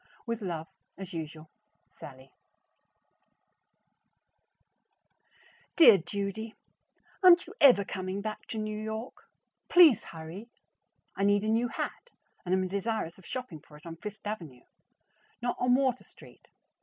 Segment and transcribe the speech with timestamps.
[0.25, 0.65] With love,
[0.97, 1.51] as usual,
[1.91, 2.33] SALLIE.
[5.75, 6.55] Dear Judy:
[7.21, 9.29] Aren't you ever coming back to New York?
[9.69, 10.49] Please hurry!
[11.15, 12.09] I need a new hat,
[12.43, 14.63] and am desirous of shopping for it on Fifth Avenue,
[15.39, 16.47] not on Water Street.